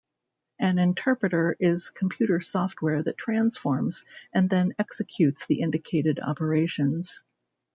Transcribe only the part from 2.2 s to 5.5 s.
software that transforms and then executes